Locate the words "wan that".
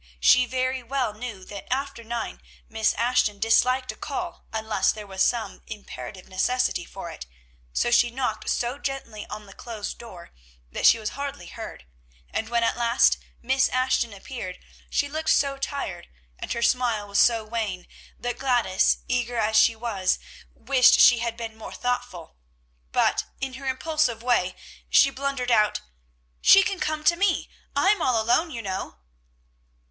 17.45-18.39